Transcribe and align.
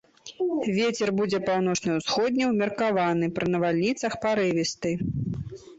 Вецер 0.77 1.11
будзе 1.19 1.41
паўночна-ўсходні 1.51 2.49
ўмеркаваны, 2.55 3.33
пры 3.39 3.45
навальніцах 3.59 4.21
парывісты. 4.27 4.91